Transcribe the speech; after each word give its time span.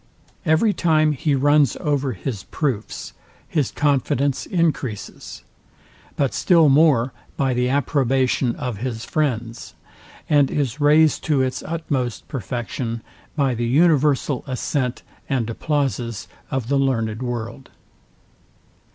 Every 0.47 0.73
time 0.73 1.11
he 1.11 1.35
runs 1.35 1.77
over 1.79 2.13
his 2.13 2.45
proofs, 2.45 3.13
his 3.47 3.69
confidence 3.69 4.47
encreases; 4.47 5.43
but 6.15 6.33
still 6.33 6.69
more 6.69 7.13
by 7.37 7.53
the 7.53 7.69
approbation 7.69 8.55
of 8.55 8.77
his 8.77 9.05
friends; 9.05 9.75
and 10.27 10.49
is 10.49 10.81
raised 10.81 11.23
to 11.25 11.43
its 11.43 11.61
utmost 11.61 12.27
perfection 12.27 13.03
by 13.35 13.53
the 13.53 13.67
universal 13.67 14.43
assent 14.47 15.03
and 15.29 15.47
applauses 15.51 16.27
of 16.49 16.67
the 16.67 16.79
learned 16.79 17.21
world. 17.21 17.69